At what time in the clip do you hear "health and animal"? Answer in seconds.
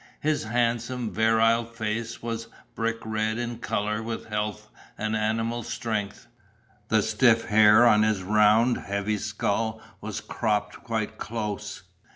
4.25-5.61